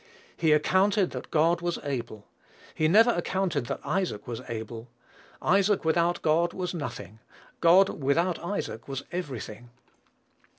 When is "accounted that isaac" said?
3.11-4.25